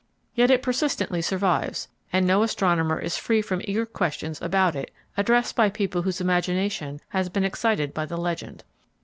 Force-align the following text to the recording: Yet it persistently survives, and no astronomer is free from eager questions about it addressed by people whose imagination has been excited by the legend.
Yet 0.33 0.49
it 0.49 0.63
persistently 0.63 1.21
survives, 1.21 1.87
and 2.11 2.25
no 2.25 2.41
astronomer 2.41 2.97
is 2.97 3.19
free 3.19 3.43
from 3.43 3.61
eager 3.65 3.85
questions 3.85 4.41
about 4.41 4.75
it 4.75 4.89
addressed 5.15 5.55
by 5.55 5.69
people 5.69 6.01
whose 6.01 6.19
imagination 6.19 7.01
has 7.09 7.29
been 7.29 7.43
excited 7.43 7.93
by 7.93 8.07
the 8.07 8.17
legend. 8.17 8.63